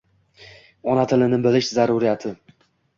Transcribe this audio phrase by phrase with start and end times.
[0.95, 2.37] Ona tilini bilish zaruriyati.